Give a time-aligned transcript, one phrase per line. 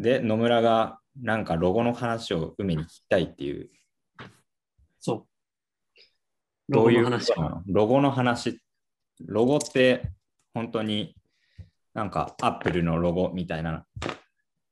[0.00, 3.70] で、野村がなんかロゴの話を海に聞きたいっていう、
[4.98, 5.26] そ
[6.68, 6.72] う。
[6.72, 7.32] どういうこロゴの話
[7.66, 8.60] ロゴの話。
[9.26, 10.10] ロゴって
[10.54, 11.14] 本当に
[11.92, 13.84] なんかアップルのロゴみたいな、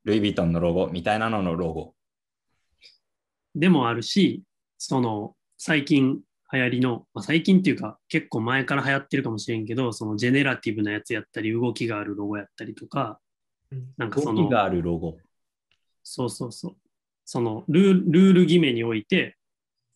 [0.04, 1.94] ルイ・ヴィトンのロゴみたいなののロゴ。
[3.54, 4.42] でもあるし、
[4.78, 6.20] その最近
[6.50, 13.20] 流行りの、まあ、最近っていうか結構前から流行ってるかもしれんけど、そのジェネラティブなやつやったり、動きがあるロゴやったりとか、
[13.98, 15.18] なんかその、動きがあるロゴ。
[16.10, 16.76] そうそうそう。
[17.24, 19.36] そのルールール決めにおいて、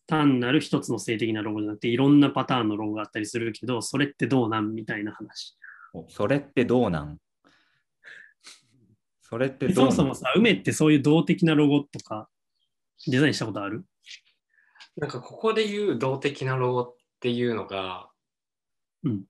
[0.05, 5.57] 単なる一つの性的なロゴじゃなくて、いろんなパターンのロゴがあったりするけど、それってどうなんみたいな話。
[5.93, 7.17] おそれってどうなん？
[9.21, 9.87] それってどそうなん？
[9.87, 12.29] もそもさ、梅ってそういう動的なロゴとか
[13.07, 13.83] デザインしたことある？
[14.95, 18.09] なんかここで言う動的なロゴっていうのが、
[19.03, 19.23] うん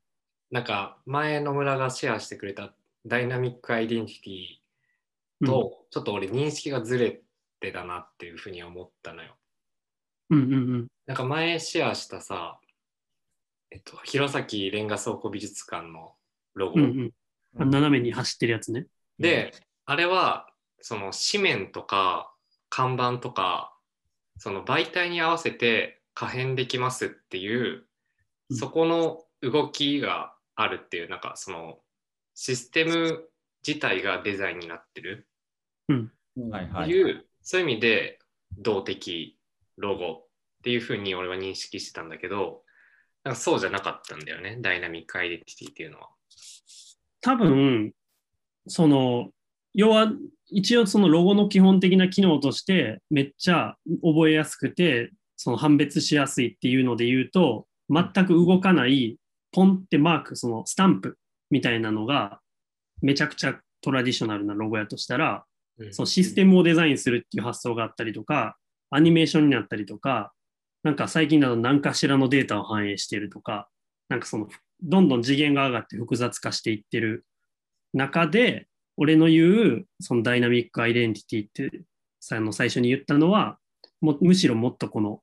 [0.52, 2.76] なんか前野村がシェアしてくれた
[3.08, 4.44] ダイナミックアイデンティティ
[5.46, 7.22] と、ちょっと俺認識がずれ
[7.60, 9.36] てたなっていうふうに思ったのよ。
[10.30, 12.60] うんうんうんなんか前シェアしたさ、
[13.72, 16.14] えっと、弘前レンガ倉庫美術館の
[16.54, 16.80] ロゴ。
[16.80, 17.12] うんうん
[17.56, 18.88] あ斜めに走ってるやつね。
[19.20, 19.54] で、
[19.86, 20.50] あれは
[20.82, 22.34] その紙面とか
[22.70, 23.78] 看板とか
[24.40, 27.86] その媒体に合わせて可変できますっていう、
[28.50, 31.80] うんそこの動きがあるっていうなんかその
[32.36, 33.24] システム
[33.66, 35.28] 自体がデザインになってる
[36.50, 36.84] はいはい。
[36.86, 38.20] っていう、そういう意味で
[38.58, 39.38] 動的
[39.78, 40.26] ロゴっ
[40.64, 42.64] ていうふうに俺は認識してたんだけど
[43.24, 46.10] なんかそうじゃなかったんだよねダイナミックアイデンティティっていうのは。
[47.22, 47.94] 多分、
[48.68, 49.30] その、
[49.74, 50.12] 要は、
[50.48, 59.18] 一応そのロゴの基本的な機能として、めっちゃ覚えやすくて、その判別しやすいっていうので言うと、全く動かない、
[59.52, 61.18] ポンってマーク、そのスタンプ
[61.50, 62.42] みたいなのが、
[63.02, 65.46] めちゃくちゃトラディショナルなロゴやとしたら、
[65.80, 68.58] うんそのシステムをデザインするっていう発想があったりとか、
[68.92, 70.32] アニメーションになったりとか、
[70.84, 73.70] なんか最近だと何かしらのデータを反映しているとか、
[74.08, 74.50] なんかその、
[74.84, 77.26] どんどん次元が上がって複雑化していってる
[77.94, 78.68] 中で、
[78.98, 81.82] 俺の言う、そのダイナミックアイデンティティって、
[82.20, 83.58] さあの最初に言ったのは、
[84.02, 85.22] もむしろもっとこの、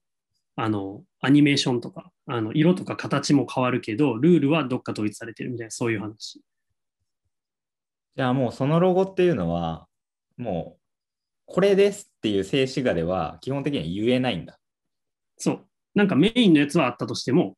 [0.56, 6.42] あの、アニメーションとか、あの、色とか形も変わるけど、ルールはどっか統一されてるみたいな、そういう話。
[8.16, 9.86] じゃあもうそのロゴっていうのは、
[10.36, 10.80] もう
[11.46, 14.58] これですっていう静止画では基本的には言えないんだ。
[15.36, 15.66] そう。
[15.94, 17.56] なんかメインのやつはあったとしても、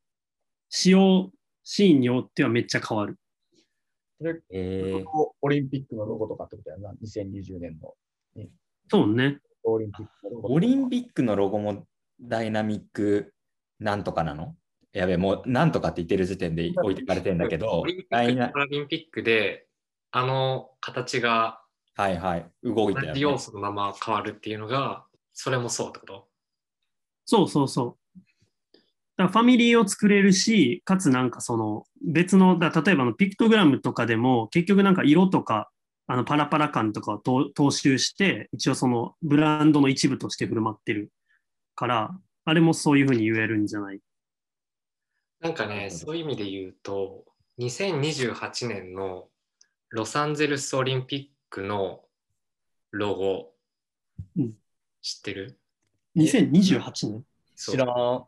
[0.69, 1.31] 使用
[1.63, 3.17] シーンによってはめっちゃ変わる。
[4.51, 5.05] えー、
[5.41, 7.93] オリンピックのロゴとかってことやな、2020年の
[8.89, 9.39] そうね。
[9.63, 10.53] オリンピックのロゴ。
[10.53, 11.85] オリンピックのロゴも
[12.21, 13.33] ダイナミック
[13.79, 14.55] なんとかなの？
[14.93, 19.65] やべえ、もうなんとかって言ってる時点で置いてかれてんだけどダイナックパラリンピックで
[20.15, 21.59] あの形が
[21.95, 23.15] はいはい、動い同たよ、ね。
[23.15, 26.27] じ要素のまま変わるっていうのがそれもそうってこと？
[27.25, 28.19] そうそうそう。
[28.71, 35.69] だからファミリーを作れるし、かつなんかその別の、だ例えばのピクトグラムとかでも結局なんか色とか
[36.07, 41.11] あのパラパラ感とかを踏踏襲して、一応そのブランドの一部として振る舞ってる
[41.75, 42.11] から、
[42.45, 43.99] あれもそういうふうに言えるんじゃない？
[45.41, 47.23] なんかねそういう意味で言うと
[47.59, 49.27] 2028年の
[49.93, 52.01] ロサンゼルスオリンピックの
[52.89, 53.53] ロゴ、
[54.35, 54.53] うん
[55.03, 55.59] 知ってる
[56.15, 57.23] ?2028 年
[57.55, 58.23] 知らん。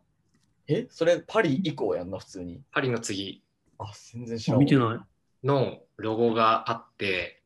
[0.68, 0.86] え？
[0.92, 2.62] それパリ以降やんな、普通に。
[2.72, 3.42] パリの次
[3.80, 4.60] あ、全然知らん。
[4.60, 4.96] あ見てな
[5.44, 5.48] い。
[5.48, 7.42] のロゴがあって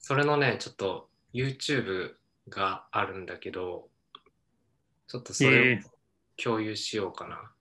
[0.00, 2.14] それのねちょっと YouTube
[2.48, 3.88] があるんだけど
[5.06, 7.52] ちょっとそれをえー共有しようかな、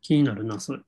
[0.00, 0.80] 気になるな、それ。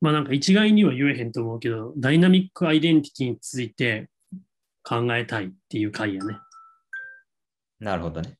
[0.00, 4.08] まあなんか一概には言えへんと思うけど、ダイナミックアイデンティティについて
[4.84, 6.38] 考えたいっていう回やね。
[7.80, 8.38] なるほどね。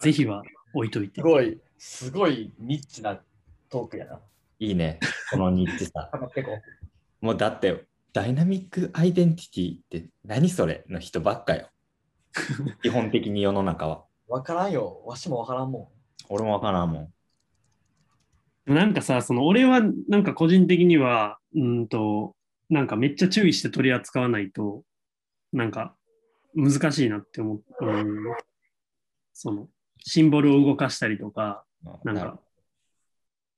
[0.00, 0.42] ぜひは
[0.74, 1.24] 置いといてす。
[1.24, 3.20] ごい、すごいニッチな
[3.68, 4.20] トークやな。
[4.58, 4.98] いいね、
[5.30, 6.08] このニッチさ。
[6.12, 6.58] かかってこ
[7.20, 11.68] もうだって、ダイナミックアイデンティティって何それの人ばっかよ。
[12.82, 14.04] 基本的に世の中は。
[14.28, 14.32] う。
[14.32, 15.02] わからんよ。
[15.06, 15.92] わしもわからんも
[16.28, 17.14] 俺もわからんもん。
[18.70, 22.36] なんかさ、その俺はなんか個人的には、うんと、
[22.68, 24.84] なんかめっちゃ注意して取り扱わないと、
[25.52, 25.96] なんか
[26.54, 27.62] 難しいなって思う。
[27.80, 28.06] うん、
[29.32, 29.68] その、
[29.98, 31.64] シンボルを動かしたりとか、
[32.04, 32.38] なんか、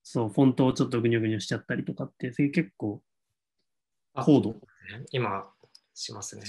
[0.03, 3.03] そう、フォントをちょっとぐにゅぐにゅしちゃったりとかって、それ結構
[4.15, 4.55] あ高度。
[5.11, 5.47] 今
[5.93, 6.45] しますね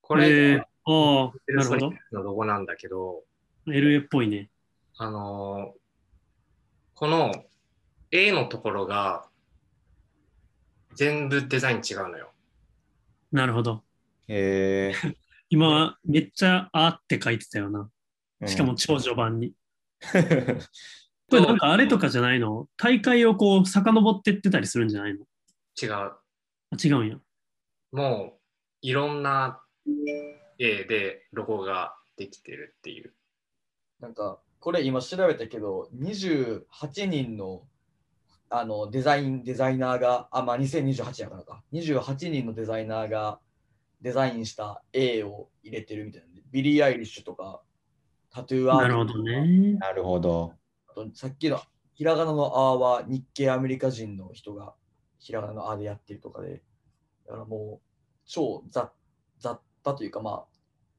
[0.00, 1.92] ここれ、ああ、なるほど。
[2.12, 3.24] のロゴなんだけど
[3.66, 4.48] LA っぽいね。
[4.96, 5.80] あのー
[7.00, 7.32] この
[8.12, 9.26] A のところが
[10.94, 12.32] 全部デザイン違うのよ
[13.32, 13.84] なるほど。
[14.26, 14.94] へえ
[15.50, 17.90] 今、めっちゃあって書いてたよな。
[18.40, 19.52] うんしかも超序盤に。
[21.28, 22.68] これなんかあれとかじゃないの？
[22.78, 25.26] 大会をこう遡ってってたりするんじゃないの？
[25.80, 25.92] 違う。
[25.92, 26.20] あ
[26.82, 27.18] 違うんや。
[27.92, 28.40] もう
[28.80, 29.62] いろんな
[30.58, 33.14] A でロゴができてるっていう。
[34.00, 37.66] なんか、これ今調べたけど、28人の
[38.52, 41.62] あのデザイン、デザイナーが、あ、まあ2028やからか。
[41.72, 43.38] 28人のデザイナーが
[44.02, 47.62] デザインした A を入れてるみたいなビリー・アイリッシュとか、
[48.30, 49.74] タトゥーアートなるほどね。
[49.74, 50.54] なるほど。
[50.88, 51.60] あとさっきの
[51.94, 54.74] ひらがなの「あ」は日系アメリカ人の人が
[55.18, 56.62] ひらがなの「あ」でやってるとかで、
[57.26, 57.86] だからもう
[58.24, 58.90] 超雑
[59.38, 60.58] 雑多というかまあ、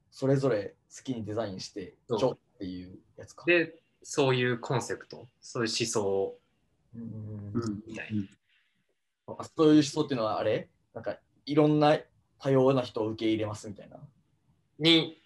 [0.09, 3.43] それぞれ好きにデザインして、そうちょっていうやつか。
[3.45, 6.39] で、そういうコンセプト、そういう思想
[6.93, 8.23] みたいな。
[9.39, 10.69] あそういう人っていうのはあれ？
[10.93, 11.97] なんかいろんな
[12.39, 13.97] 多様な人を受け入れますみたいな。
[14.79, 15.21] に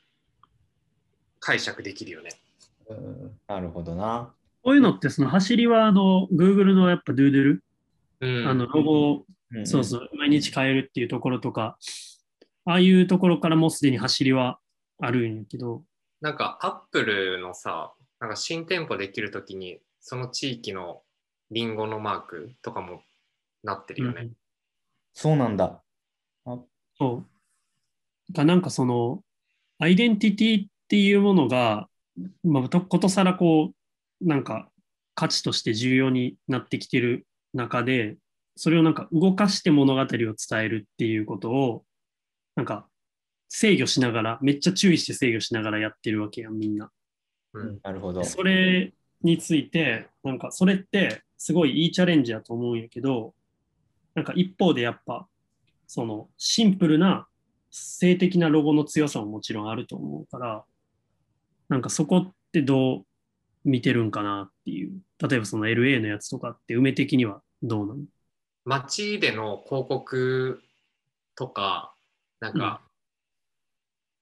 [1.40, 2.30] 解釈できるよね。
[2.90, 3.40] うん。
[3.48, 4.34] なるほどな。
[4.64, 7.60] こういうのってその走りはあの Google のやっぱ Doodle、
[8.20, 9.26] うん、あのロゴを
[9.56, 11.78] んそうそう、毎日変えるっていうところとか、
[12.66, 14.60] ああいうところからもうすでに走りは
[15.00, 15.84] あるんやけど、
[16.20, 21.02] なんかアップルのさ、なんか新店舗できるときに、その地域の
[21.52, 23.04] リンゴのマークとかも
[23.64, 24.32] なってるよね。
[25.14, 25.82] そうなんだ。
[26.98, 27.24] そ
[28.30, 28.34] う。
[28.34, 29.24] がなんかその、
[29.80, 31.88] アイデンティティっていうものが、
[32.44, 33.74] まあ、とことさらこ
[34.22, 34.70] う、なんか
[35.16, 38.18] 価値として重要になってきてる中で、
[38.56, 41.86] それをなんか動かして物語を伝えるっていうことを、
[42.56, 42.88] なんか
[43.50, 46.90] 制御しながら、めっちゃ注意して制御しながらやってるわけやん、みんな。
[47.54, 48.24] うんなるほど。
[48.24, 53.36] それについて、なんかそれってすごいいいチャレンジだと思うんやけど、
[54.16, 55.28] なんか一方でやっぱ、
[55.86, 57.28] そのシンプルな
[57.70, 60.66] 性的なロゴの強さももちろんあると思うから、
[61.70, 63.06] なんかそこってどう
[63.64, 65.00] 見てるんかなっていう。
[65.20, 68.00] 例えばその LA のやつとかって梅的にはどうなの
[68.64, 70.64] 街での広告
[71.36, 71.94] とか、
[72.40, 72.82] なんか、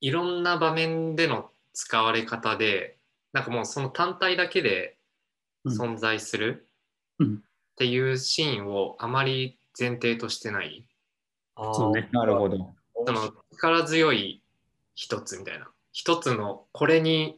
[0.01, 2.97] いろんな場面での使われ方で、
[3.31, 4.97] なんかもうその単体だけで
[5.63, 5.71] うん。
[5.71, 6.67] 存在する。
[6.67, 6.72] うん
[7.21, 7.25] っ
[7.75, 10.85] ていうシーンをあまり前提としてない。
[11.55, 12.73] あーそうねなるほど。
[13.05, 14.41] その力強い
[14.95, 15.69] 一つみたいな。
[15.91, 17.37] 一つのこれに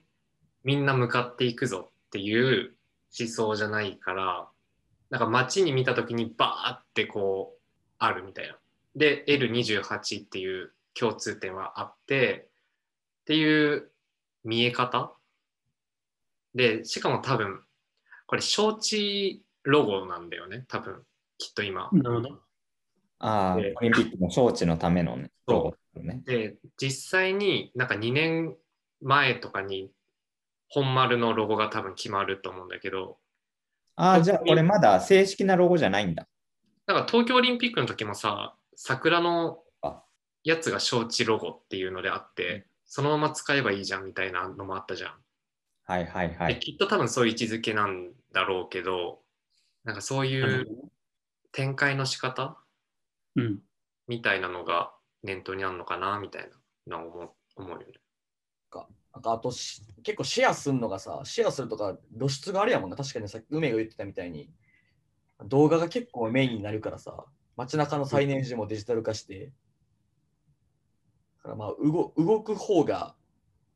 [0.64, 2.76] みんな向かっていくぞっていう
[3.18, 4.48] 思想じゃないから、
[5.10, 7.62] なんか街に見た時にバーってこう
[7.98, 8.56] あるみたいな。
[8.96, 12.48] で、L28 っていう共通点はあって、
[13.22, 13.92] っていう
[14.44, 15.14] 見え方
[16.54, 17.62] で、しかも多分、
[18.28, 21.04] これ招致ロゴなんだよね、多分、
[21.38, 21.90] きっと今。
[21.92, 22.40] なるほど。
[23.20, 25.32] ああ、オでリンピックの招致のためのね。
[25.48, 26.22] ロゴだよね。
[26.26, 28.56] で実際になんか2年
[29.02, 29.92] 前とかに
[30.70, 33.18] 本丸のロゴが多分決まると思うんだけど
[33.96, 36.28] ああ、じゃあこれまだ正式なロゴじゃないんだ。
[36.88, 40.04] なんか東京オリンピックの時もさ桜のあ
[40.44, 45.12] やつが招致ロゴっていうのであってそのまま使えばいいじゃんみたいなのもあったじゃん、
[45.86, 46.56] はいはいはい。
[46.56, 49.20] できっと多分そういう位置づけなんだろうけど
[49.86, 50.68] なんかそういう
[51.54, 52.58] 展開の仕方？
[53.36, 53.60] うん。
[54.08, 54.92] みたいなのが
[55.24, 56.20] 念頭にあるのかな？
[56.20, 56.50] みたい
[56.88, 57.86] なのを思うよね
[58.74, 62.98] なんかあとし結構シェアするのがさ、シェアするとか露出があるやもんな。
[62.98, 64.52] 確かにさっき梅が言ってたみたいに、
[65.46, 67.24] 動画が結構メインになるからさ、
[67.56, 69.54] 街中のサイネージもデジタル化して、
[71.38, 73.16] だからまあ動動く方が、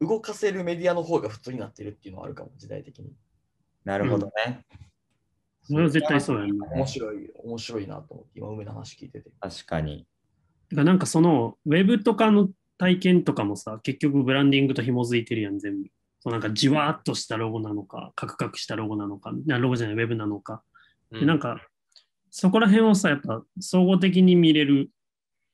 [0.01, 3.13] 動かせるメディアの方が普通になってるっていうのはあるかも、時代的に。
[3.85, 4.65] なるほどね。
[5.69, 6.65] それは絶対そうやんな。
[6.67, 9.29] 面白い、面白いなと思って、今梅の話聞いてて。
[9.39, 10.07] 確かに。
[10.71, 12.49] だからなんかそのウェブとかの
[12.79, 15.89] 体験とかもさ、結局ブランディングと紐づいてるやん、全部。
[16.21, 20.63] そうなんかじわーっとしたロゴなのか、カクカクしたロゴなのか、なロゴじゃない、ウェブなのか。
[21.11, 21.61] でなんか、
[22.31, 24.89] そこら辺をさ、やっぱ総合的に見れる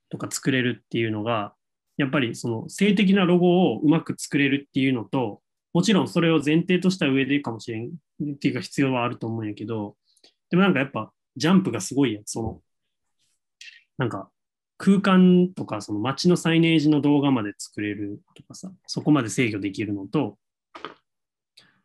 [0.10, 1.54] とか作れるっていうのが、
[1.98, 5.42] やっぱりその性的なロゴをうまく作れるっていうのと、
[5.74, 9.98] もちろんそれを前提とした上でかもしれんっていうか必要はあると思うんやけど、
[10.50, 12.62] でもなんかやっぱジャンプがすごいやん、その、
[13.98, 14.30] なんか
[14.78, 20.38] 空間とかその街のサイネージの動画まで作れるとかさ、そこまで制御できるのと、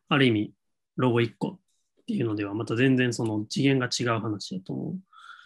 [0.09, 0.53] ある意味
[0.97, 1.59] ロゴ1個っ
[2.07, 4.97] ていうのではまた全然その次元が違う話だと思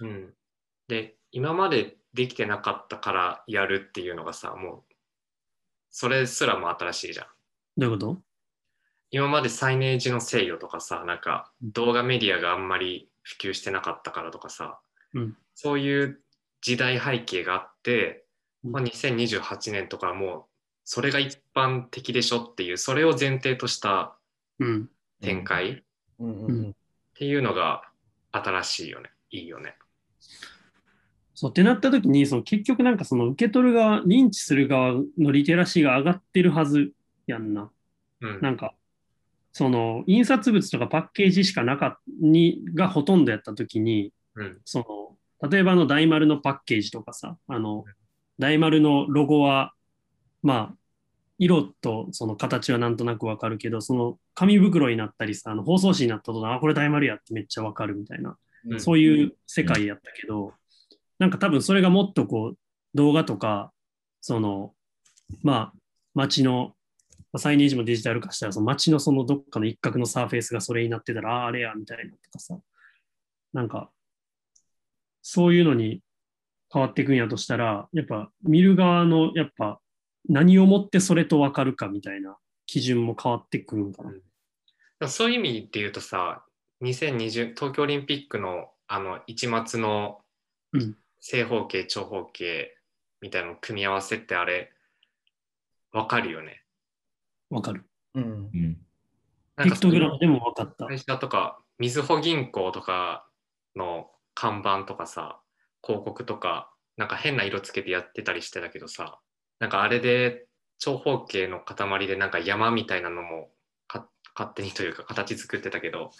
[0.00, 0.06] う。
[0.06, 0.34] うん、
[0.88, 4.94] で今までできてなかったからやるっていうのがさもう
[5.90, 7.26] それすらも新しいじゃん。
[7.76, 8.22] どういうこと？
[9.14, 14.80] 今までサイネージの制御とかさなんか動画メディアがあんまり普及してなかったからとかさ、
[15.14, 16.20] うんそういう
[16.62, 18.24] 時代背景があって、
[18.64, 20.44] うんまあ、2028年とかはもう
[20.84, 24.16] それが一般的でしょっていう、それを前提とした
[24.60, 24.90] うん。
[25.20, 25.82] 展開っ
[27.14, 27.82] ていうのが
[28.30, 29.10] 新しいよね。
[29.30, 29.74] いいよね。
[31.34, 36.92] そうってなった時に、その結局なんかその受け取る側、認知する側のリテラシーが上がってるはず
[37.26, 37.70] やんな。
[38.20, 38.40] うん。
[38.42, 38.74] なんか、
[39.56, 44.58] その印刷物とかパッケージしかなかっにがほとんどやった時に、うん。
[44.64, 44.80] そ
[45.40, 47.84] の例えばあの大丸のパッケージとかさ、あの
[48.38, 49.72] 大丸のロゴは、
[50.42, 50.76] まあ、
[51.38, 60.52] 色とその形はなんとなくわかるけど、その紙袋になったりさ、あの包装紙になったとあ、これ大丸やってめっちゃわかるみたいな、うんそういう世界やったけど、
[61.20, 62.58] なんか多分それがもっとこう、
[62.94, 63.72] 動画とか、
[64.20, 64.72] その、
[65.42, 65.72] まあ、
[66.14, 66.74] 街の、
[67.34, 72.56] まあサイネージもデジタル化したら、その街のそのどっかの一角のサーフェイスがそれになってたら、ああ、あれや、みたいなとかさ、
[73.52, 73.90] なんか、
[75.20, 76.00] そういうのに
[76.72, 79.80] 変わっていくんやとしたら、やっぱ見る側の、やっぱ
[80.28, 82.36] 何をもってそれと分かるかみたいな
[82.66, 84.12] 基準も変わってくるんかな。
[84.12, 84.18] で
[85.00, 86.44] もそういう意味で言うとさ、
[86.82, 90.20] 2020東京オリンピックのあの一末の
[90.72, 92.76] うん正方形、長方形
[93.20, 94.72] みたいなの組み合わせってあれ、
[95.90, 96.63] わかるよね。
[97.50, 97.84] 分かる。
[98.14, 98.50] うんうん。
[98.50, 98.80] ピ
[99.56, 100.86] なんかクトグラムでも分かった。
[100.86, 103.26] 会社とか、みずほ銀行とか
[103.76, 105.40] の看板とかさ、
[105.82, 109.18] 広告とか、なんか変な色つけてやってたりしてたけどさ、
[109.58, 110.46] なんかあれで
[110.78, 113.50] 長方形の塊でなんか山みたいなのも
[113.86, 116.10] か勝手にというか形作ってたけど、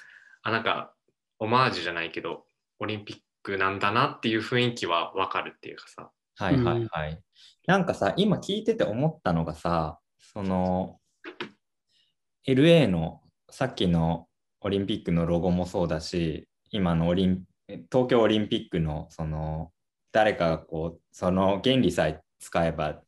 [0.42, 0.94] あ、なんか
[1.38, 2.44] オマージュじゃないけど、
[2.78, 6.10] オリンピックなんだなっていう雰囲気はわかるっていうかさ。
[6.36, 7.20] はいはいはい。
[7.66, 10.98] なんかさ、今聞いてて思ったのがさ、その、
[12.46, 14.28] LA のさっきの
[14.60, 19.72] オリンピックのロゴもそうだし、今のオリン東京オリンピックのその、
[20.12, 23.00] 誰かがこう、その原理さえ使えば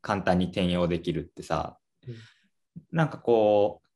[0.00, 2.14] 簡単に転用できるってさ、うん。
[2.90, 3.88] なんかこう、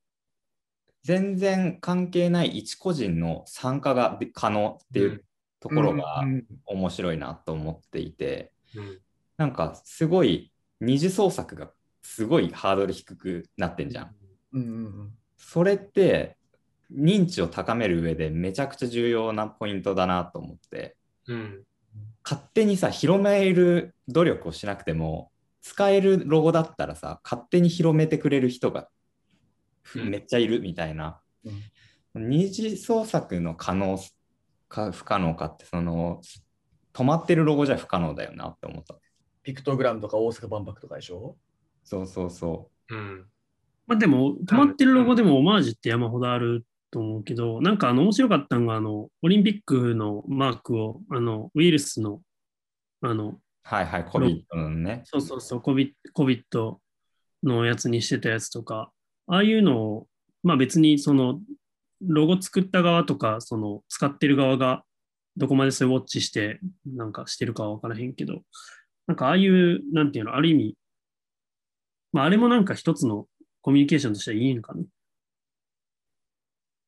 [1.03, 5.25] 全然関係ない一個人の参加がで可能っていう
[5.61, 6.45] ところがうん。
[6.65, 9.01] 面白いなと思っていて、うん。
[9.37, 11.71] なんかすごい二次創作が
[12.07, 14.15] すごいハードル低くなってんじゃん。
[14.53, 16.37] うんうんそれって
[16.91, 20.97] 認知を高める上でめちゃくちゃ重要なポイントだなと思って
[21.27, 21.65] うん。
[22.25, 25.31] 勝手にさ広める努力をしなくても
[25.63, 28.89] 使えるロゴだったらさ勝手に広めてくれる人が
[29.95, 31.21] めっちゃいるみたいな、
[32.15, 33.99] 二次創作の可能
[34.69, 36.21] か不可能かってその
[36.93, 38.97] 止まってるロゴじゃ不可能だよなって思った。
[39.43, 41.37] ピクトグラムとか大阪万博とかでしょ？
[41.87, 43.27] そうそうそうん。
[43.87, 52.21] まあでも、止まってるロゴでもオマージュって山ほどあると思うけど、なんかあの面白かったのが、あの、オリンピックのマークを、あの、ウイルスの、
[53.03, 53.41] あの、う。
[53.63, 55.03] はいはい、COVID のね。
[55.05, 56.77] そうそうそう、COVID, COVID
[57.45, 58.91] のやつにしてたやつとか、
[59.29, 60.09] ああいうのを、
[60.43, 61.41] まあ別にその、
[62.03, 64.83] ロゴ作った側とか、その、使ってる側が、
[65.37, 68.41] どこまでそれウォッチして、なんかしてるかは分からへんけど、
[69.07, 70.77] なんかああいう、なんていうの、ある意味、
[72.17, 73.27] まああれもなんか一つの
[73.61, 74.85] コミュニケーションとしてはいいんかね。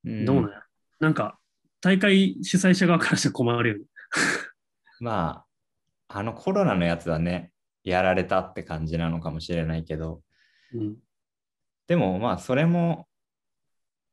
[0.05, 0.63] うんどうなんや、
[1.01, 1.39] なんか、
[1.83, 3.85] 大会主催者側からして困るよね。
[5.01, 5.45] ま
[6.09, 7.53] あ、あのコロナのやつはね、
[7.85, 10.23] やられたって感じなのかもしれないけど、
[10.73, 10.97] うん。
[11.87, 13.07] でもまあ、それも、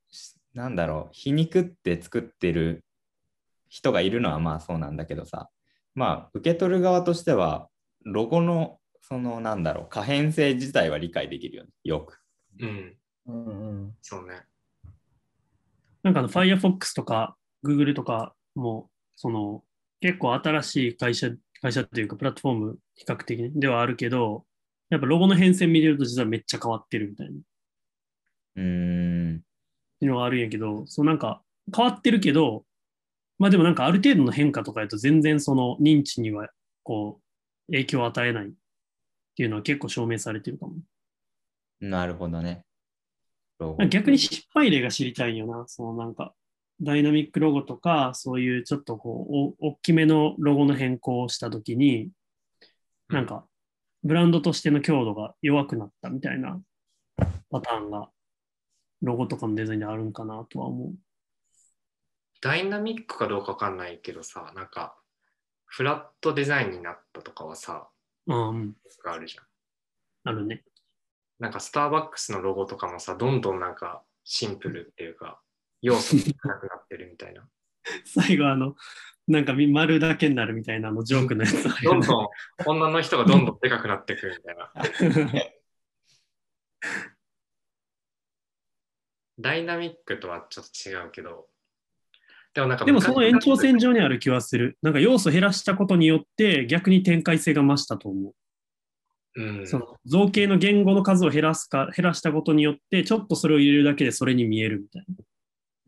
[0.09, 2.83] しなんだろう、皮肉って作ってる
[3.69, 5.49] 人がいるのはまあそうなんだけどさ、
[5.93, 7.69] まあ、受け取る側としては、
[8.03, 12.19] ロゴの、そのなんだろう、可変性自体は理解できるよね、よく。
[12.59, 12.97] うん。
[13.27, 13.95] うんうん。
[14.01, 14.41] そうね。
[16.01, 19.63] なんかあの Firefox とか Google とかも、その
[20.01, 21.29] 結構新しい会社、
[21.61, 24.43] 会社っていうかプラットフォーム比較的ではあるけど、
[24.89, 27.33] やっぱロゴの変遷見れると実はめっちゃ変わってるみたいな。
[27.33, 27.37] っ
[28.55, 29.39] うーん。
[29.99, 31.43] ていうのがあるんやけど、そうなんか
[31.75, 32.65] 変わってるけど、
[33.37, 36.49] まあでもなんかある程度の変化とかやと全然その認知には
[36.81, 37.19] こ
[37.69, 38.51] う影響を与えない
[39.35, 40.75] っていうのは結構証明されてるかも。
[41.81, 42.63] なるほどね。
[43.89, 45.65] 逆に失敗例が知りたいんよな。
[45.67, 46.33] そのなんか、
[46.81, 52.11] ダイナミックロゴとか、そういうちょっとこう、お大きめのロゴの変更をしたときに、
[53.09, 53.45] なんか、
[54.03, 56.61] ブランドとしての強度が弱くなったみたいな
[57.49, 58.09] パターンが、
[59.01, 60.93] ロゴとかのデザインであるんかなとは思う。
[62.41, 64.95] ダイナミックかどうかわかんないけどさ、なんか、
[65.65, 67.94] フラットデザインになったとかはさ、あ
[68.27, 69.45] うん、があるじゃん。
[70.29, 70.63] あるね。
[71.39, 75.41] なんかスターバックスのロゴとかもさ、どんどんなんかシンプルっていうか、
[75.81, 77.47] 要素が少なくなってるみたいな。
[78.03, 78.75] 最後あの、
[79.27, 82.27] なんかみ丸だけになるみたいなあのジョークのやつどんどん
[82.65, 84.71] 女の人がどんどんでかくなってくるみたいな。
[89.37, 91.49] ダイナミックとはちょっと違うけど、
[92.55, 94.77] でもなんかでもその延長線上上にある気はする。
[94.81, 98.33] なんか要素減らしたことによって逆に展開性が増したと思う。
[99.37, 105.05] うん、その造形の言語の数を減らすか、減らしたことによって、ちょっとそれを入れるだけでそれに見えるみたい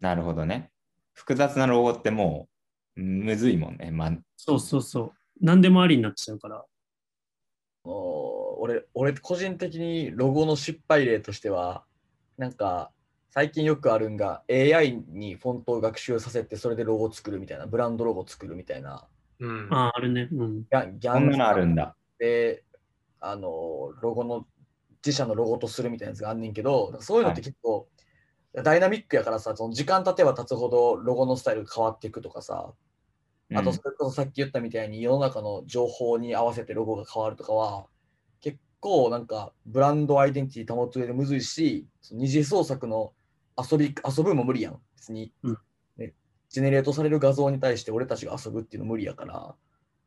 [0.02, 0.10] な。
[0.10, 0.70] なるほどね。
[1.14, 2.50] 複雑なロゴっても
[2.98, 3.90] うむずいもんね。
[3.92, 5.12] まあ、そうそうそう。
[5.40, 6.66] 何でもありになっちゃうから。
[7.86, 11.86] お俺、俺個人的にロゴの失敗例としては、
[12.38, 12.92] なんか
[13.38, 19.08] 最近よくあるんが AI にフォントを学習させてそれでロゴ作るみたいな、ブランドロゴ作るみたいな、
[19.40, 20.28] うん、ああ、あるね。
[20.32, 20.62] うん。
[20.62, 21.84] ギャンギャこんなのあるんだ。
[21.84, 21.96] だ。
[22.18, 22.64] で、
[23.20, 24.48] あの、ロゴの、
[25.06, 27.88] 自社のロゴとするみたいなやつがあんねんけど、そういうのって結構、
[28.56, 32.74] ダイナミックやからさ、その時間経てば経つほどロゴのスタイルが変わっていくとかさ、
[33.54, 37.86] あと、うんそれこそさっき言ったみたいに世の中の情報に合わせてロゴが変わるとかは、
[38.42, 43.14] 結構なんかブランドアイデンティティ保つ上でむずいし、その二次創作の
[43.58, 44.80] 遊び、遊ぶも無理やん。
[44.96, 45.58] 別に、うん
[45.98, 46.14] ね、
[46.50, 49.56] ジェネレートされる画像に対して俺たちが遊ぶっていうの無理やから、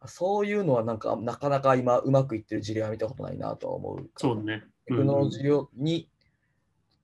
[0.06, 4.10] そういうのはなんかなかなか今うまくいってる事例は見たことないなとは思う。
[4.16, 4.64] そうね。
[4.86, 6.08] テクノロジーに、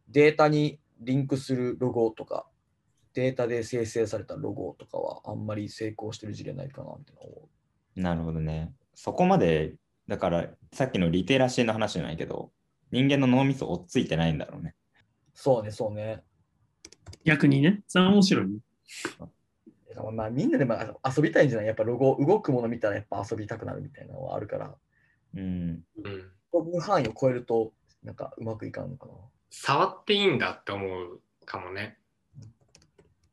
[0.09, 2.47] データにリンクするロゴとか、
[3.13, 7.49] データで生成されたロゴとかはあんまり成功してる事例ないかなって思
[7.97, 8.73] なるほどね。
[8.95, 9.75] そこまで、
[10.07, 12.51] だからさっきのリテラシーの話じゃないけど、
[12.93, 14.75] 人間の脳みそ追っついてないんだろうね。
[14.95, 15.03] う。
[15.35, 16.23] そうね、そうね。
[17.27, 17.83] 逆にね。
[17.87, 18.59] それは面白いね。
[20.13, 21.67] まあみんなでも遊びたいんじゃない？
[21.67, 24.75] やっぱロゴ、動くもの見たらやっぱ遊びたくなるみたいなのはあるから、
[25.35, 25.83] うん。
[26.53, 27.73] うん、範囲を超えると
[28.05, 29.13] なんかうまくいかんのかな。
[29.51, 31.99] 触っていいんだって思うかもね。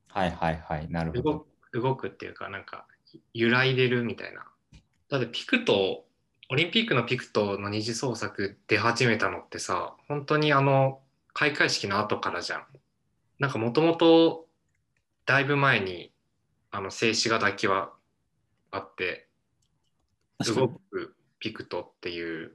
[0.07, 0.89] はいはいはい。
[0.89, 1.81] なるほど動。
[1.81, 2.87] 動くっていうか、なんか
[3.33, 4.45] 揺らいでるみたいな。
[5.09, 6.05] だってピクト、
[6.49, 11.01] オリンピックのピクトの二次創作出始めたのってさ、本当にあの
[11.33, 12.65] 開会式の後からじゃん。
[13.43, 14.47] なんかもともと
[15.25, 16.13] だいぶ前に
[16.71, 17.91] あの静止画だけは
[18.71, 19.27] あって、
[20.37, 22.53] 確かに動くピクトっていう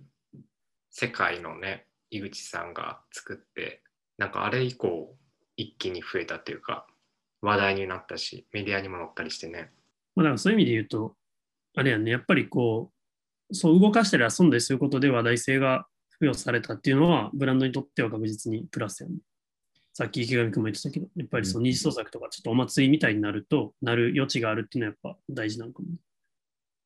[0.88, 3.82] 世界のね、井口さんが作って、
[4.16, 5.14] なんかあれ以降
[5.58, 6.86] 一気に増えたっていうか、
[7.42, 9.70] 話題になったし、メディアにも載ったりしてね。
[10.16, 11.16] まあ、だからそういう意味で言うと、
[11.76, 12.90] あれやね、やっぱりこ
[13.50, 19.16] う、そう動かしたり遊んだりすることで話題性が付与されたっていうのは、ブランドにとっては確実にプラスやね。
[19.98, 25.96] さっき池上君も言ってたけど、やっぱりその二次創作とかちょっとお祭りみたいになると、なる余地があるっていうのはやっぱ大事なのかもね。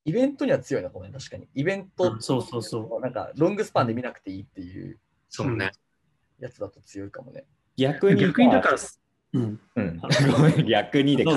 [0.07, 1.47] イベントには強いな、このね、確かに。
[1.55, 4.99] イベント、うんそうそうそなんかロングスパンで見なくていいっていう
[5.29, 5.73] そうね。
[6.41, 7.45] やつだと強いかもね。
[7.77, 8.79] 逆にさ逆にだから、
[9.35, 9.61] うん。
[9.77, 10.01] うん、
[10.33, 11.27] ごめん逆にで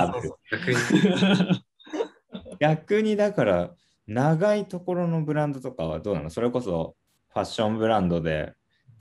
[2.62, 3.76] 逆にだから
[4.08, 6.30] 長いところのブランドとかはどうなの？
[6.30, 6.96] それこそ
[7.34, 8.54] ファッションブランドで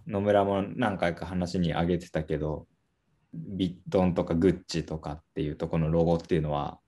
[0.06, 2.66] 野村も何回か話に挙げてたけど
[3.34, 6.78] ビットンとかグッチとかっていうとこのロゴっていうのは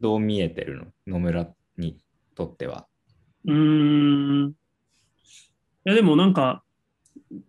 [0.00, 0.86] どう見えてるの？
[1.06, 1.48] 野村
[1.78, 1.98] に
[2.34, 2.86] とっては。
[3.46, 4.50] うん。
[4.50, 4.54] い
[5.84, 6.62] や、でもなんか、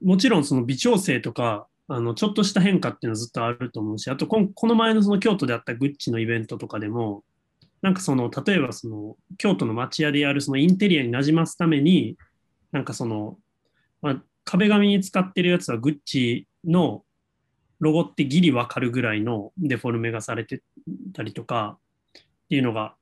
[0.01, 7.23] もちろんその微調整とか、あの、ちょっとした変化っていうのはずっとあると思うし、あとこ、この前のその京都であったグッチのイベントとかでも、
[7.82, 12.17] なんかその、例えばその、京都の町屋でやるそのインテリアになじますために、
[12.71, 13.38] なんかその、
[14.01, 17.03] まあ、壁紙に使ってるやつはグッチの
[17.79, 20.63] ロゴってギリわかるぐらいのデフォルメがされて
[21.13, 21.77] たりとか
[22.17, 22.95] っていうのが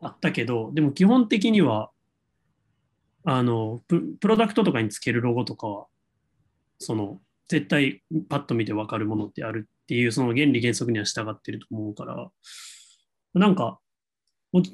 [0.00, 1.90] あったけど、でも基本的には、
[3.24, 5.86] あのプ、ロダクトとかにつけるロゴとかは、
[6.78, 12.30] その、絶対パッと見てわかるものってあるっていう、その原理原則には従ってると思うから、
[13.34, 13.80] なんか、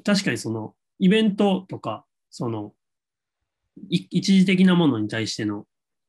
[0.05, 2.73] 確かにその、イベントとか、その、
[3.89, 5.65] 一時的なものに対しての、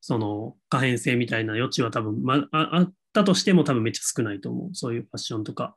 [0.07, 4.75] その、可変性みたいな余地は多分、まあ、あったとしても多分めっちゃ少ないと思う。
[4.75, 5.75] そういうファッションとか、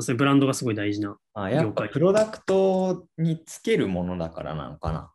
[0.00, 1.16] そういうブランドがすごい大事な。
[1.34, 5.12] あやっ了解ぱプロダクトにつけるものだからなのかな。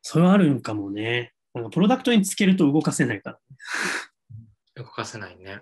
[0.00, 1.34] それはあるんかもね。
[1.52, 3.38] なんかプロダクトにつけると動かせないから。
[4.82, 5.60] 動かせないね。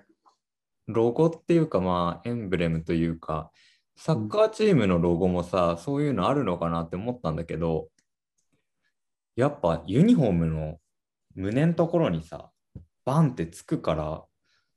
[0.86, 3.50] ロゴっていうかまあエンブレムというか
[3.96, 7.88] サッカーチームのロゴもさ、そういうのあるのかなって思ったんだけど
[9.34, 10.78] やっぱユニフォームの
[11.34, 12.50] 胸のところにさ
[13.04, 14.24] バンってつくから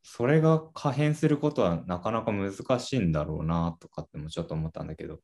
[0.03, 5.19] それが可変することはなかなか難しいんだろうなとかってもちょっと思ったんだけど、ま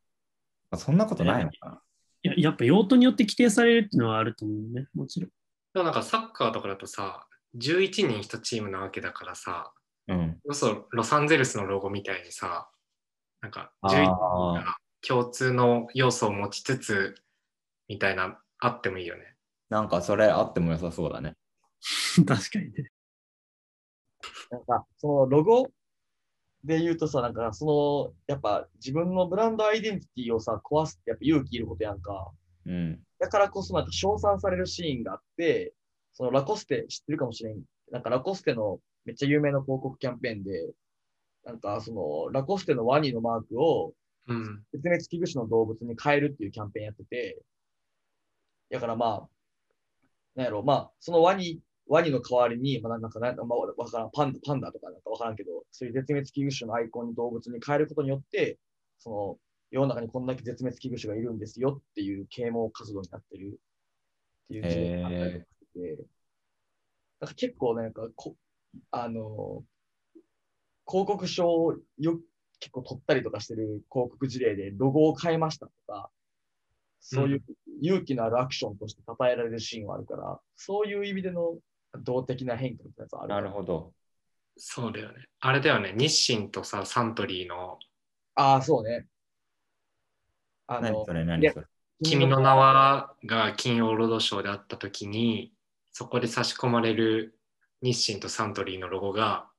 [0.72, 1.82] あ、そんなことないのかな、
[2.24, 4.88] いややっぱ用途によって規定されるっていうのはあると思うね。
[4.94, 5.30] もちろん。
[5.74, 9.74] でもなんかサッカーとかだとさ、11人1チームなわけだからさ、
[10.08, 10.40] うん。
[10.46, 12.70] 要するにロサンゼルスのロゴみたいにさ、
[13.42, 17.16] なんかあ11人ーが共通の要素を持ちつつ、
[17.88, 19.33] みたいな、あってもいいよね。
[19.74, 21.36] なんかそれあっても良さそうだね。
[22.28, 22.92] 確かにね。
[24.52, 25.72] なんか、そのロゴ
[26.64, 32.32] で言うとさ、なんか、その、やっぱ自分のブランドアイデンティティをさ、壊すってやっぱ勇気いることやんか。
[32.68, 33.04] うん。
[33.18, 35.74] だからこそなんか称賛されるシーンがあって、
[36.14, 37.64] そのラコステ知ってるかもしれん。
[37.92, 40.72] なんかラコステのめっちゃ有名な広告キャンペーンで、
[41.46, 43.96] なんかそのラコステのワニのマークを
[44.28, 44.64] うん。
[44.72, 47.42] 絶滅危惧種の動物に変えるっていうキャンペーンやってて、
[48.70, 49.30] だからまあ、
[50.36, 58.58] なんやろ、まあ、そのワニ、ワニの代わりに、まあ、なんか、なんかまあ、わからん、パンダ、パンダとかなんかわからんけど、そういう絶滅危惧種のアイコンに動物に変えることによって、
[59.00, 59.38] その、
[59.72, 63.60] 世の中にこんだけ絶滅危惧種がいるんですよっていう啓蒙活動になってる。
[64.44, 66.06] っていう事例があったりとかして、
[67.20, 68.36] なんか結構なんかこ、
[68.92, 69.64] あの、
[70.88, 72.20] 広告賞をよ
[72.60, 76.10] 結構取ったりとかしてる広告事例でロゴを変えましたとか、
[77.06, 77.44] そういう
[77.82, 81.58] 勇気のあるアクションとして称えられるシーンはあるから、そういう意味での
[82.00, 83.34] 動的な変化みたいなやつはある。
[83.34, 83.94] なるほど。
[84.58, 85.26] そうだよね。
[85.42, 85.94] あれだよね。
[85.98, 87.78] 日清とさ、サントリーの
[88.36, 89.08] ああ、そうね。
[90.68, 91.66] あ何それ何いやそれ。
[92.04, 95.54] 君の名はが金曜ロードショーであったときに、
[95.92, 97.38] そこで差し込まれる
[97.82, 99.50] 日清とサントリーのロゴが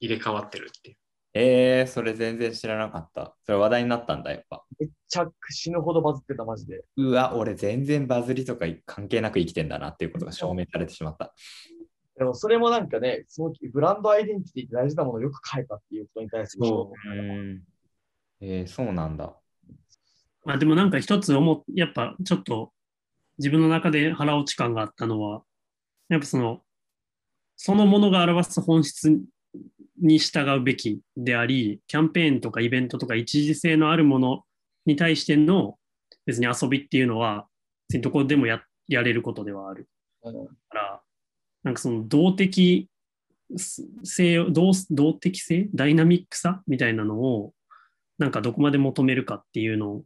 [0.00, 0.96] 入れ替わってるっていう。
[1.38, 3.36] えー、それ全然知らなかった。
[3.44, 4.64] それ話題になったんだ、やっぱ。
[4.80, 6.82] めっちゃ死ぬほどバズってた、マジで。
[6.96, 11.34] うわ、俺全然バズりとか関係なく生きてんだなっていうことが証明されてしまった。
[12.16, 17.62] でもそれもなんかね、そのブランドアイデンティティって大事なものをよく変えたっていうことに対するそうん。
[18.40, 19.36] えー、そうなんだ。
[20.46, 22.72] まあでもなんか一つ思っ、やっぱちょっと
[23.36, 25.42] 自分の中で腹落ち感があったのは、
[26.08, 26.62] やっぱその、
[27.56, 29.20] そのものが表す本質
[30.00, 34.42] に従うべきであり、キャンペーンとかイベントとか一時性のあるもの
[34.84, 35.78] に対しての
[36.26, 37.46] 別に遊びっていうのは、
[37.88, 39.88] 別にどこでもややれることではある。
[40.24, 41.00] うんから、
[41.62, 42.88] なんかその動的
[44.04, 45.68] 性を、動動的性？
[45.74, 47.52] ダイナミックさみたいなのを、
[48.18, 50.02] なんかどこまで求めるかっていうの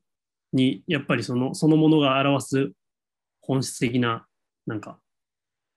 [0.53, 2.73] に、やっぱりその、そのものが表す
[3.41, 4.27] 本質的な、
[4.67, 4.99] なんか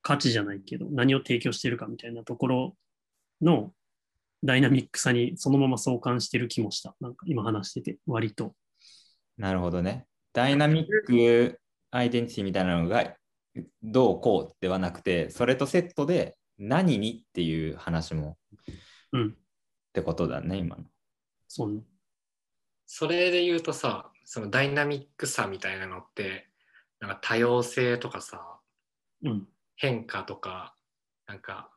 [0.02, 2.76] 価値じゃないけど、何を提供してるかみたいなところ
[3.41, 3.71] の
[4.43, 6.95] ダイナミックさにそのまま相関してる気もした。
[6.99, 8.56] なんか今話してて、割と。
[9.38, 10.06] なるほどね。
[10.34, 11.60] ダイナミック
[11.91, 13.15] アイデンティティみたいなのが
[13.82, 18.38] どうこうではなくて、それとセットで何にっていう話も
[19.13, 19.34] うん、っ
[19.93, 20.84] てことだね、今の。
[21.47, 21.82] そうね。
[22.86, 26.49] それで言うとさ、そのダイナミックさみたいなのって、
[26.99, 28.60] なんか多様性とかさ、
[29.23, 29.47] うん。
[29.75, 30.75] 変化とか、
[31.27, 31.69] なんか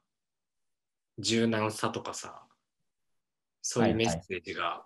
[1.18, 2.45] 柔軟さとかさ、
[3.68, 4.85] そういうメッセージが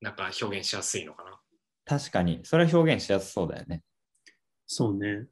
[0.00, 1.40] なんか表現しやすいのかな。
[1.84, 3.82] 確かに、それは表現しやすそうだよね。
[4.68, 5.26] そうね。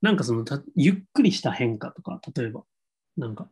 [0.00, 2.64] なんかそのた、ゆっくりした変化とか、例えば、
[3.18, 3.50] なんか、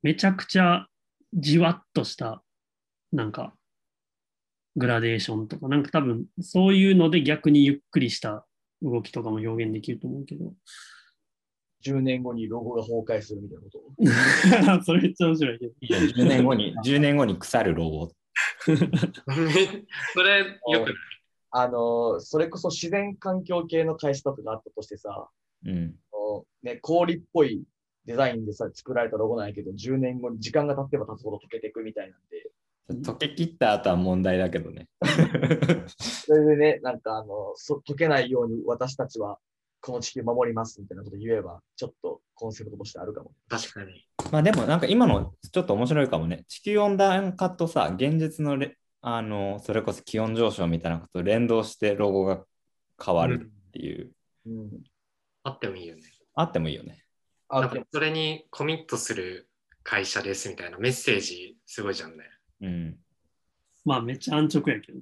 [0.00, 0.86] めちゃくちゃ
[1.34, 2.44] じわっとした、
[3.10, 3.52] なんか、
[4.76, 8.46] グラデーションとか、なんか多分、そういうので逆にゆっくりした
[8.80, 10.54] 動きとかも表現できると思うけど、
[11.84, 14.84] 10年後にロゴが崩壊するみたいなこと？
[14.84, 15.72] それめっちゃ面白いけど。
[15.80, 18.12] いや10年後に、10年後に腐るロゴ。
[18.64, 18.70] そ
[20.22, 20.94] れよく
[21.50, 25.28] あの、それこそ自然環境系の会社とかがあったとしてさ、
[25.66, 25.94] うん。
[26.12, 27.62] あのね、氷っぽい
[28.06, 32.50] デザインでさ、作られたロゴなんやけど、10年後に時間が経ってば経つほど溶けていくみたいなんで、
[33.10, 34.88] 溶け切った後は問題だけどね。
[35.98, 39.38] それでね、なんかあの、そ溶けないように私たちは
[39.82, 43.32] この地球守りますみたいなこと言えば、ちょっとコンセプトとしてあるかも。
[43.48, 44.06] 確かに。
[44.30, 46.44] まあでもなんか今のちょっと面白いかもね。
[46.48, 52.44] 地球温暖化とさ、現実のレあのそれこそ気温上昇みたいなことと連動してロゴが
[53.04, 54.12] 変わるっていう、
[54.46, 54.70] うん。
[55.42, 56.02] あってもいいよね。
[56.36, 57.04] あってもいいよね。
[57.48, 59.48] あ、なんかでもそれにコミットする
[59.82, 62.24] 会社ですみたいなメッセージすごいじゃんね。
[62.60, 62.96] うん。
[63.84, 65.00] まあめっちゃ安直やけど。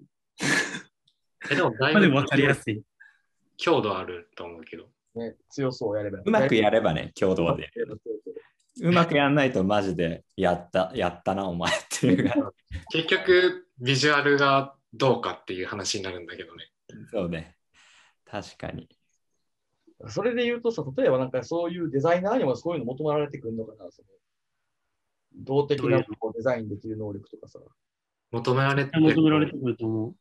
[1.51, 2.83] えでもだいぶ 分かりやすい。
[3.61, 4.89] 強度あると思うけど。
[5.15, 6.21] ね、強そうやれば。
[6.25, 7.65] うまくやればね、共同で。
[7.65, 12.53] やれば強そううまくやんないとマジでやった、やったな、お前っていうか。
[12.91, 16.71] 結局、ビジュアルがどうかっていう話になるんだけどね。
[17.11, 17.57] そうね。
[18.25, 18.89] 確かに。
[20.09, 24.09] それで言うとさ、例えばなんかそういうデザイナーにもそういうの求められてくるのかな、その
[25.35, 27.59] 動的なこうデザインできる能力とかさ、
[28.31, 30.15] 求められてる求められてくると思う。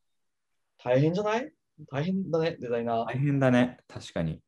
[0.84, 1.54] 大変じゃない？
[1.88, 3.06] 大変だね、デザイナー。
[3.06, 4.39] 大変だね、確かに。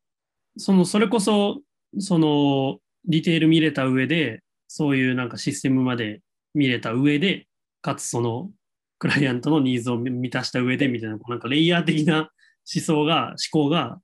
[0.57, 1.61] その、それこそ、
[1.97, 6.21] その、ディテール見れた上で、そういうなんかシステムまで
[6.53, 7.47] 見れた上で、
[7.81, 8.51] かつその、
[8.99, 12.29] クライアントのニーズを満たした上でみたいな、こうなんかレイヤー的な
[12.73, 13.99] 思想が、思考が、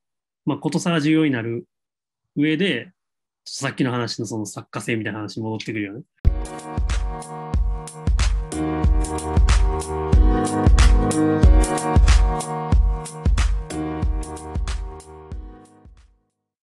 [0.45, 1.65] まあ、ことさら重要になる
[2.35, 2.91] 上で、
[3.45, 6.01] さっきの話のその作家性みたいな話に戻ってくるよね。